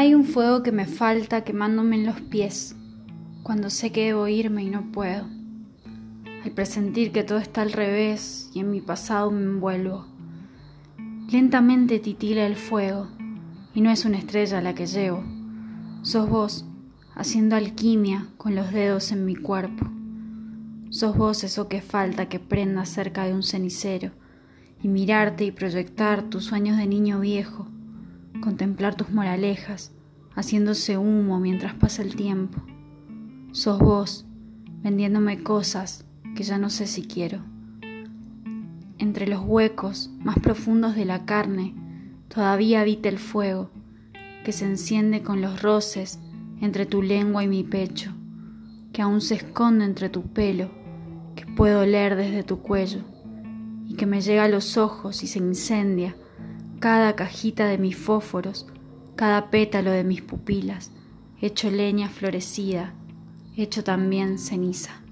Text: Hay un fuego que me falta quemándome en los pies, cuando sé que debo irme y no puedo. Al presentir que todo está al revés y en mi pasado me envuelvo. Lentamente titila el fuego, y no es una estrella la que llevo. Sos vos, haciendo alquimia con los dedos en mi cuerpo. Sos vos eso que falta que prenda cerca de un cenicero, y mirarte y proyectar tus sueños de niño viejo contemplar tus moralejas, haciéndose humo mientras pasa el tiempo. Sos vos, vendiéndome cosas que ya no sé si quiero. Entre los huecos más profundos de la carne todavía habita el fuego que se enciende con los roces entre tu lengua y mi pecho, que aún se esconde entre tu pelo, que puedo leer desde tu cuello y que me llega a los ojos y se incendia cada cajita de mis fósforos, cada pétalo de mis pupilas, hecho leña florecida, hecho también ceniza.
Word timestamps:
Hay 0.00 0.14
un 0.14 0.24
fuego 0.24 0.62
que 0.62 0.72
me 0.72 0.86
falta 0.86 1.44
quemándome 1.44 1.96
en 1.96 2.06
los 2.06 2.22
pies, 2.22 2.74
cuando 3.42 3.68
sé 3.68 3.92
que 3.92 4.06
debo 4.06 4.28
irme 4.28 4.64
y 4.64 4.70
no 4.70 4.90
puedo. 4.92 5.26
Al 6.42 6.52
presentir 6.52 7.12
que 7.12 7.22
todo 7.22 7.36
está 7.36 7.60
al 7.60 7.70
revés 7.70 8.50
y 8.54 8.60
en 8.60 8.70
mi 8.70 8.80
pasado 8.80 9.30
me 9.30 9.42
envuelvo. 9.42 10.06
Lentamente 11.30 11.98
titila 11.98 12.46
el 12.46 12.56
fuego, 12.56 13.08
y 13.74 13.82
no 13.82 13.90
es 13.90 14.06
una 14.06 14.16
estrella 14.16 14.62
la 14.62 14.74
que 14.74 14.86
llevo. 14.86 15.22
Sos 16.00 16.30
vos, 16.30 16.64
haciendo 17.14 17.56
alquimia 17.56 18.26
con 18.38 18.54
los 18.54 18.72
dedos 18.72 19.12
en 19.12 19.26
mi 19.26 19.36
cuerpo. 19.36 19.84
Sos 20.88 21.14
vos 21.14 21.44
eso 21.44 21.68
que 21.68 21.82
falta 21.82 22.30
que 22.30 22.40
prenda 22.40 22.86
cerca 22.86 23.26
de 23.26 23.34
un 23.34 23.42
cenicero, 23.42 24.12
y 24.82 24.88
mirarte 24.88 25.44
y 25.44 25.52
proyectar 25.52 26.22
tus 26.30 26.46
sueños 26.46 26.78
de 26.78 26.86
niño 26.86 27.20
viejo 27.20 27.68
contemplar 28.40 28.94
tus 28.94 29.10
moralejas, 29.10 29.92
haciéndose 30.40 30.98
humo 30.98 31.38
mientras 31.38 31.74
pasa 31.74 32.02
el 32.02 32.16
tiempo. 32.16 32.60
Sos 33.52 33.78
vos, 33.78 34.26
vendiéndome 34.82 35.42
cosas 35.42 36.04
que 36.34 36.42
ya 36.42 36.58
no 36.58 36.70
sé 36.70 36.86
si 36.86 37.02
quiero. 37.02 37.40
Entre 38.98 39.26
los 39.26 39.42
huecos 39.44 40.10
más 40.20 40.38
profundos 40.38 40.94
de 40.94 41.04
la 41.04 41.24
carne 41.24 41.74
todavía 42.28 42.80
habita 42.80 43.08
el 43.08 43.18
fuego 43.18 43.70
que 44.44 44.52
se 44.52 44.64
enciende 44.64 45.22
con 45.22 45.40
los 45.40 45.62
roces 45.62 46.18
entre 46.60 46.86
tu 46.86 47.02
lengua 47.02 47.44
y 47.44 47.48
mi 47.48 47.62
pecho, 47.62 48.12
que 48.92 49.02
aún 49.02 49.20
se 49.20 49.34
esconde 49.34 49.84
entre 49.84 50.08
tu 50.08 50.22
pelo, 50.22 50.70
que 51.34 51.46
puedo 51.46 51.84
leer 51.84 52.16
desde 52.16 52.42
tu 52.42 52.60
cuello 52.60 53.00
y 53.86 53.94
que 53.94 54.06
me 54.06 54.20
llega 54.20 54.44
a 54.44 54.48
los 54.48 54.76
ojos 54.76 55.22
y 55.22 55.26
se 55.26 55.38
incendia 55.38 56.14
cada 56.78 57.14
cajita 57.14 57.66
de 57.66 57.76
mis 57.76 57.96
fósforos, 57.96 58.66
cada 59.20 59.50
pétalo 59.50 59.90
de 59.90 60.02
mis 60.02 60.22
pupilas, 60.22 60.92
hecho 61.42 61.70
leña 61.70 62.08
florecida, 62.08 62.94
hecho 63.54 63.84
también 63.84 64.38
ceniza. 64.38 65.02